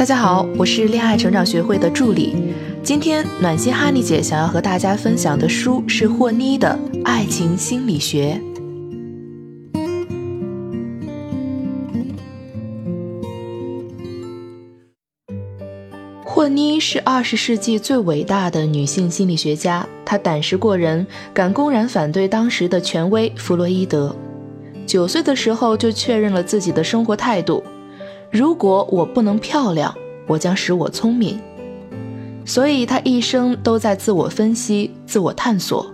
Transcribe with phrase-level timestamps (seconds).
[0.00, 2.34] 大家好，我是恋爱成长学会的助理。
[2.82, 8.40] 今天暖心哈尼姐想要和大家分享的书是霍妮的《爱情心理学》。
[16.24, 24.16] 霍妮是二十世纪最伟大的女性心理学家，她胆识过人，敢公然反对当时的权威弗洛伊德。
[24.86, 27.62] 九岁的时候就确认了自己的生活态度。
[28.30, 29.92] 如果我不能漂亮，
[30.26, 31.40] 我将使我聪明。
[32.44, 35.84] 所以，他一生都在自我分析、自我探索。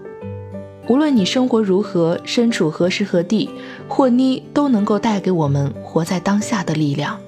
[0.88, 3.48] 无论你生活如何，身处何时何地，
[3.88, 7.18] 霍妮都能够带给我们活在当下的力量。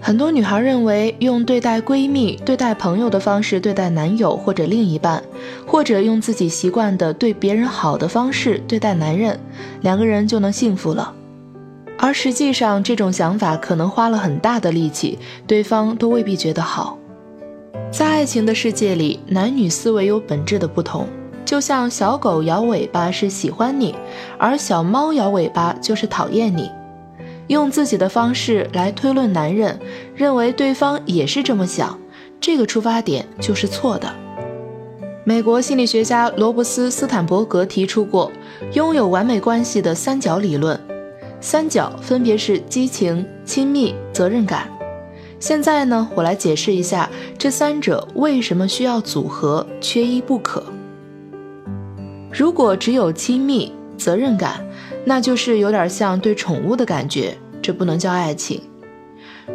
[0.00, 5.22] 很多女孩认为，用对待闺蜜、对待朋友的方式对待男友或者另一半，
[5.66, 9.38] 或者用自己习惯的对别人好的方式对待男人，
[9.80, 11.14] 两个人就能幸福了。
[12.02, 16.98] 而实际上，这种想法可能花了很大的力气，对方都未必觉得好。
[17.92, 21.06] 在爱情的世界里，男女思维有本质的不同。
[21.44, 23.94] 就像小狗摇尾巴是喜欢你，
[24.38, 26.70] 而小猫摇尾巴就是讨厌你。
[27.48, 29.78] 用自己的方式来推论男人，
[30.14, 31.98] 认为对方也是这么想，
[32.40, 34.08] 这个出发点就是错的。
[35.24, 38.32] 美国心理学家罗伯斯·斯坦伯格提出过
[38.72, 40.80] 拥有完美关系的三角理论。
[41.40, 44.68] 三角分别是激情、亲密、责任感。
[45.38, 50.62] 现在呢，我来解释一下这三者为什么需要组合，缺一不可。
[52.30, 54.64] 如果只有亲密、责任感，
[55.04, 58.60] 那就是有点像对宠物的感觉，这不能叫爱情。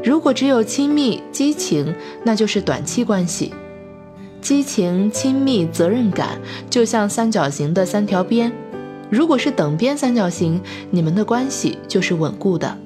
[0.04, 3.54] 如果只有亲密、激情，那就是短期关系。
[4.42, 6.40] 激情、亲密、责任感，
[6.70, 8.52] 就像三角形的三条边。
[9.10, 12.78] 如果是等边三角形，你们的关系就是稳固的。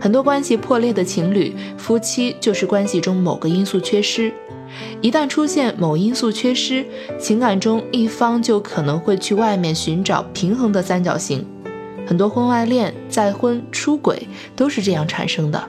[0.00, 4.32] 很多关系破裂的情侣、夫妻就是关系中某个因素缺失。
[5.00, 6.84] 一旦出现某因素缺失，
[7.18, 11.46] 情感中一方就可能会去外面寻找平衡的三角形。
[12.06, 15.62] 很多婚外恋、再婚、出轨都是这样产生的。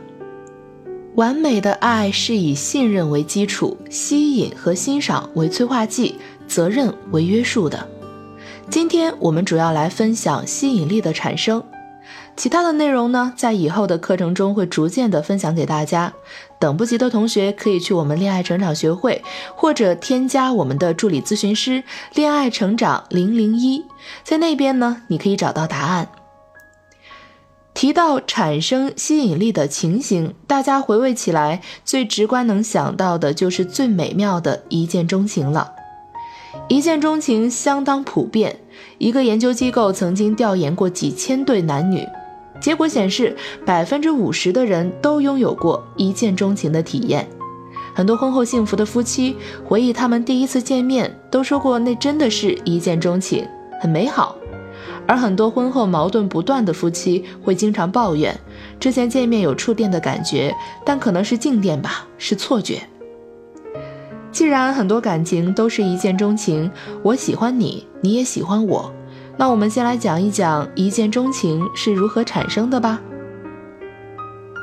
[1.16, 6.16] 完美的爱是以信任为基础，吸引和欣赏为催化剂，
[6.46, 7.88] 责任为约束的。
[8.70, 11.64] 今天我们主要来分享吸引力的产生，
[12.36, 16.12] 其他的内容呢，在以后的课程中会逐渐的分享给大家。
[16.60, 19.24] 等不及的同学可以去我们恋爱成长学会，
[19.56, 21.84] 或者添加我们的助理咨询师
[22.16, 23.86] 恋爱成长零零一，
[24.24, 26.10] 在那边呢，你可以找到答案。
[27.74, 35.74] 提到产生吸引力的情形，大家回味起来，最直观能想到的就是最美妙的一见钟情了。
[36.68, 38.56] 一见钟情相当普遍。
[38.98, 42.08] 一个研究机构曾经调研过几千对男女，
[42.60, 43.36] 结果显示，
[43.66, 47.28] 百分之五十的人都拥有过一见钟情的体验。
[47.94, 53.48] 很多婚后幸福的夫妻回忆，他们第一次见面都说过，那真的是一见钟情，
[53.82, 54.36] 很美好。
[55.08, 58.38] 而很多婚后矛盾不断的夫妻会经常抱怨，
[58.80, 62.82] 之前见面有触电的感觉，但可能是静电吧，是错觉。
[64.36, 66.70] 既然很多感情都是一见钟情，
[67.02, 68.92] 我喜欢你，你也喜欢我，
[69.38, 73.00] 那我们先来讲一讲一见钟情是如何产生的吧。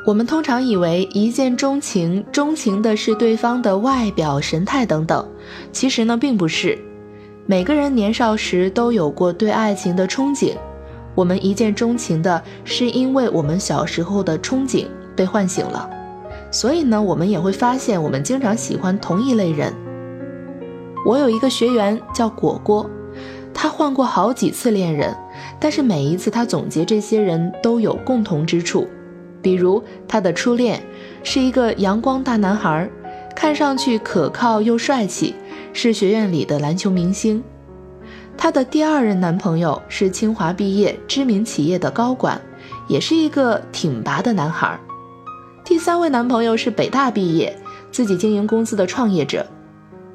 [0.07, 5.27] 我们通常以为一见钟情，钟情的是对方的外表、神态等等，
[5.73, 6.79] 其实呢并不是。
[7.47, 10.53] 每个人年少时都有过对爱情的憧憬，
[11.15, 14.85] 我们一见钟情的是因为我们小时候的憧憬
[15.17, 15.89] 被唤醒了。
[16.53, 19.75] 所以呢，我们也会发现，我们经常喜欢同一类人。
[21.05, 22.89] 我有一个学员叫果果，
[23.55, 25.17] 他换过好几次恋人，
[25.59, 28.87] 但是每一次他总结这些人都有共同之处，
[29.41, 30.81] 比如他的初恋
[31.25, 32.89] 是一个阳光大男孩，
[33.35, 35.35] 看上去可靠又帅气，
[35.73, 37.43] 是学院里的篮球明星；
[38.37, 42.41] 他的第二任男朋友是清华毕业、知名企业的高管，
[42.89, 44.79] 也是一个挺拔的男孩。
[45.65, 47.57] 第三位男朋友是北大毕业，
[47.93, 49.47] 自己经营公司的创业者。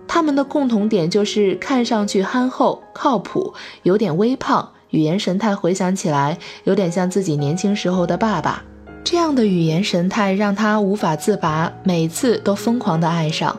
[0.06, 3.54] 他们的共同点就是看上去憨厚、靠谱，
[3.84, 8.62] 有点微胖，语言神态回想起来有点像自己年轻时候的爸爸。
[9.06, 13.58] 这样的语言神态让他无法自拔，每次都疯狂的爱上。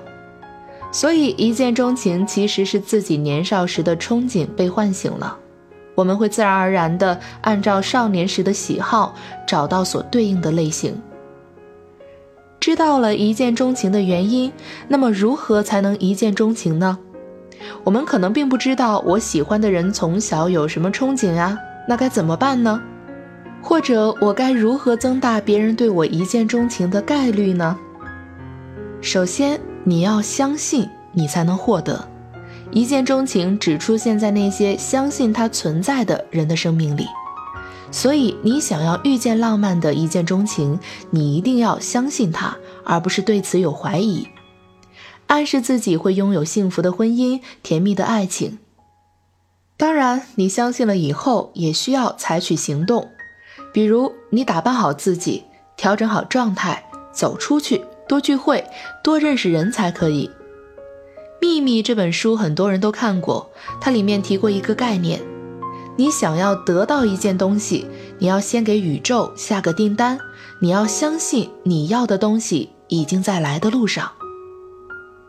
[0.92, 5.38] 所以一见钟情其实是自己年少时的憧憬被唤醒了。
[5.94, 9.14] 我们会自然而然地按照少年时的喜好
[9.46, 11.00] 找到所对应的类型。
[12.60, 14.52] 知道了一见钟情的原因，
[14.88, 16.98] 那么如何才能一见钟情呢？
[17.84, 21.56] 我们可能并不知道我喜欢的人从小有什么憧憬啊，
[21.88, 22.80] 那该怎么办呢？
[23.62, 27.76] 或者我该如何增大别人对我一见钟情的概率呢？
[29.00, 32.06] 首先，你要相信，你才能获得。
[32.70, 37.06] 一见钟情只出现在那些相信它存在的人的生命里。
[37.90, 40.78] 所以，你想要遇见浪漫的一见钟情，
[41.10, 44.28] 你一定要相信他，而不是对此有怀疑。
[45.26, 48.58] 暗示自己会拥有幸福的婚姻、甜蜜的爱情。
[49.76, 53.08] 当然，你相信了以后，也需要采取行动，
[53.72, 55.44] 比如你打扮好自己，
[55.76, 58.64] 调整好状态，走出去，多聚会，
[59.04, 60.28] 多认识人才可以。
[61.40, 63.50] 《秘密》这本书很多人都看过，
[63.80, 65.20] 它里面提过一个概念：
[65.98, 67.84] 你想要得到一件东西，
[68.20, 70.16] 你要先给宇宙下个订单，
[70.60, 74.08] 你要相信你要的东西已经在来的路上。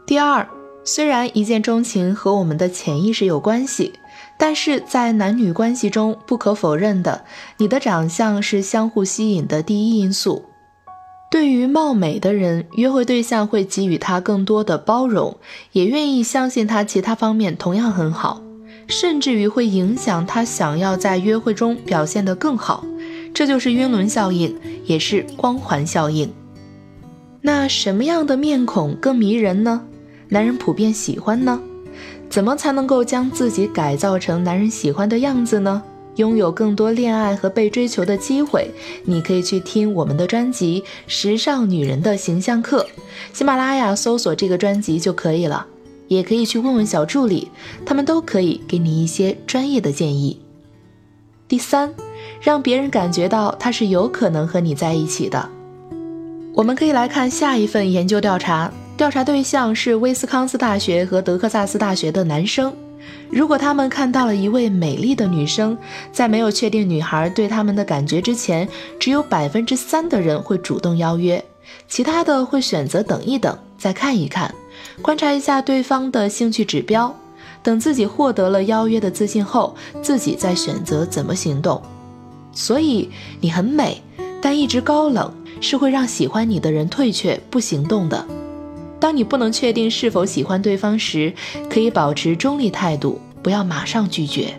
[0.05, 0.47] 第二，
[0.83, 3.93] 虽然一见钟情和我们的潜意识有关系，
[4.37, 7.25] 但是在男女关系中不可否认的，
[7.57, 10.45] 你的长相是相互吸引的第一因素。
[11.31, 15.35] 对于貌美的人，约会对象会给予他更多的包容，
[15.71, 18.43] 也愿意相信他其他方面同样很好，
[18.89, 22.85] 甚至于会影响他想要在约会中表现得更好。
[23.33, 24.53] 这就是晕轮效应，
[24.85, 26.29] 也是光环效应。
[27.41, 29.81] 那什么样的面孔更迷人呢？
[30.27, 31.61] 男人普遍喜欢呢？
[32.29, 35.81] 怎么才能够将自己改造成男人喜欢的样子呢？
[36.15, 38.69] 拥有更多恋爱和被追求的机会，
[39.05, 42.85] 你可以去听我们的专辑《时尚女人的形象课》，
[43.31, 45.65] 喜马拉雅搜索这个专辑就可以了。
[46.09, 47.49] 也可以去问问小助理，
[47.85, 50.41] 他们都可以给你一些专业的建议。
[51.47, 51.93] 第三，
[52.41, 55.49] 让别人感觉到他是有可能和你在一起的。
[56.53, 62.73] 我们可以来看下一份研究调查，调查对象是威斯康斯大学和德克萨斯大学的男生。
[63.29, 65.77] 如果他们看到了一位美丽的女生，
[66.11, 68.67] 在没有确定女孩对他们的感觉之前，
[68.99, 71.43] 只有百分之三的人会主动邀约，
[71.87, 74.53] 其他的会选择等一等，再看一看，
[75.01, 77.15] 观察一下对方的兴趣指标，
[77.63, 81.81] 等自己获得了邀约的自信后，自己再选择怎么行动。
[82.51, 83.09] 所以
[83.39, 84.01] 你很美，
[84.41, 88.25] 但一直高冷是会让喜欢你的人退却不行动的。
[88.99, 91.33] 当你不能确定是否喜欢对方时，
[91.69, 94.53] 可以保持中立态度，不要马上拒绝。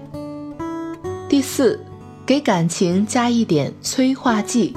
[1.29, 1.79] 第四，
[2.25, 4.75] 给感情加一点催化剂。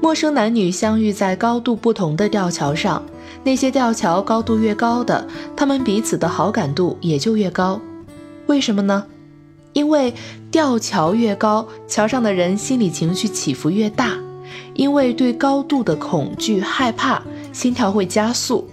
[0.00, 3.02] 陌生男女相遇在高度不同的吊桥上，
[3.42, 5.26] 那些吊桥高度越高的，
[5.56, 7.80] 他们彼此的好感度也就越高。
[8.46, 9.04] 为什么呢？
[9.72, 10.14] 因为
[10.50, 14.16] 吊桥越高，桥上的人心理情绪起伏越大，
[14.74, 17.22] 因为对高度的恐惧害怕。
[17.52, 18.68] 心跳会加速，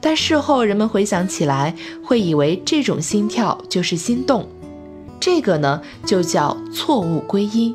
[0.00, 1.74] 但事后人们回想起来，
[2.04, 4.48] 会以为这种心跳就是心动。
[5.18, 7.74] 这个呢，就叫错误归因。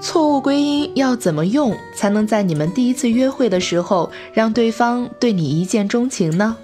[0.00, 6.56] 错误归因要怎么用，才能在你们第一次约会的时候让对方对你一见钟情呢？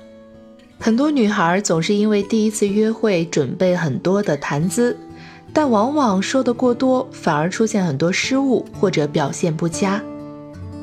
[0.78, 4.96] 很多女孩总是因为第一次约会准备很多的谈资，
[5.52, 10.02] 但往往说的过多，反而出现很多失误或者表现不佳。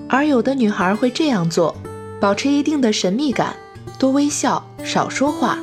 [0.07, 1.75] 而有的女孩会这样做。
[2.21, 3.55] 保持一定的神秘感，
[3.97, 5.57] 多微笑，少说话。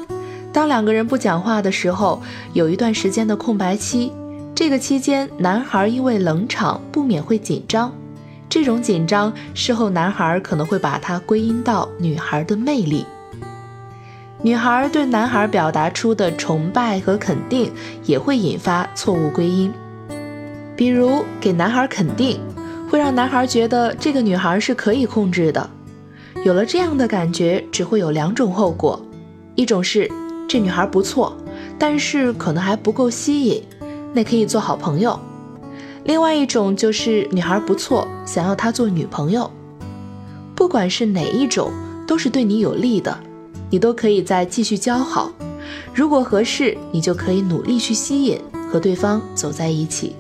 [0.55, 2.23] 当两个人不讲话的时候，
[2.55, 4.11] 有一段时间的空白期。
[4.57, 7.93] 这个期间，男孩因为冷场不免会紧张。
[8.49, 13.05] 这种紧张，事后男孩可能会把它归因到女孩的魅力。
[14.41, 17.71] 女孩对男孩表达出的崇拜和肯定，
[18.07, 19.71] 也会引发错误归因。
[20.75, 22.41] 比如给男孩肯定，
[22.89, 25.69] 会让男孩觉得这个女孩是可以控制的。
[26.47, 28.99] 有了这样的感觉，只会有两种后果：
[29.55, 30.11] 一种是
[30.49, 31.37] 这女孩不错，
[31.79, 33.63] 但是可能还不够吸引，
[34.17, 35.13] 那可以做好朋友；
[36.05, 39.51] 另外一种就是女孩不错，想要她做女朋友。
[40.55, 41.71] 不管是哪一种，
[42.07, 43.15] 都是对你有利的，
[43.69, 45.31] 你都可以再继续交好。
[45.93, 48.41] 如果合适，你就可以努力去吸引
[48.73, 50.17] 和对方走在一起。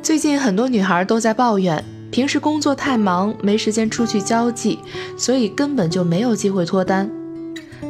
[0.00, 1.84] 最近很多女孩都在抱怨。
[2.12, 4.78] 平时工作太忙，没时间出去交际，
[5.16, 7.10] 所以根本就没有机会脱单。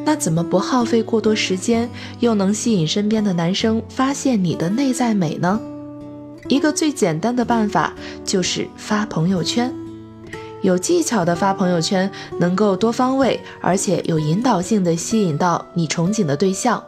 [0.04, 1.88] 那怎么不耗费过多时间，
[2.20, 5.60] 又能吸引身边的男生发现你的内在美呢？
[6.48, 7.92] 一个最简单的办法
[8.24, 9.72] 就是发朋友圈，
[10.60, 16.82] 有技巧的发朋友圈，能够多方位而且有引导性的吸引到你憧憬的对象。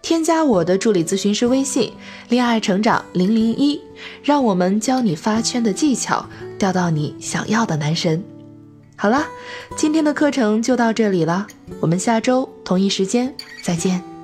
[0.00, 1.92] 添加我的助理咨询师微信
[2.30, 3.80] “恋爱成长零零一”，
[4.22, 6.24] 让我们教你发圈的技巧，
[6.58, 8.22] 钓到你想要的男神。
[8.96, 9.26] 好了，
[9.76, 11.46] 今天的课程就到这里了，
[11.80, 14.15] 我们下周同一时间再见。